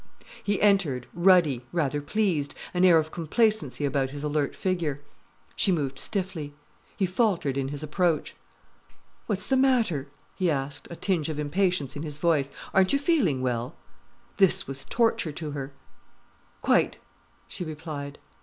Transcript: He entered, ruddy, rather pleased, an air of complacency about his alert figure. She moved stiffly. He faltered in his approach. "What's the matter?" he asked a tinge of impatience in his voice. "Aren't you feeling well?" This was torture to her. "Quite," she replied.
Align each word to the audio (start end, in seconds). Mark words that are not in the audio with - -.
He 0.43 0.59
entered, 0.59 1.05
ruddy, 1.13 1.63
rather 1.71 2.01
pleased, 2.01 2.55
an 2.73 2.83
air 2.83 2.97
of 2.97 3.11
complacency 3.11 3.85
about 3.85 4.09
his 4.09 4.23
alert 4.23 4.55
figure. 4.55 4.99
She 5.55 5.71
moved 5.71 5.99
stiffly. 5.99 6.55
He 6.97 7.05
faltered 7.05 7.55
in 7.55 7.67
his 7.67 7.83
approach. 7.83 8.35
"What's 9.27 9.45
the 9.45 9.57
matter?" 9.57 10.07
he 10.35 10.49
asked 10.49 10.87
a 10.89 10.95
tinge 10.95 11.29
of 11.29 11.37
impatience 11.37 11.95
in 11.95 12.01
his 12.01 12.17
voice. 12.17 12.51
"Aren't 12.73 12.93
you 12.93 12.97
feeling 12.97 13.43
well?" 13.43 13.75
This 14.37 14.65
was 14.65 14.85
torture 14.85 15.31
to 15.33 15.51
her. 15.51 15.71
"Quite," 16.63 16.97
she 17.47 17.63
replied. 17.63 18.17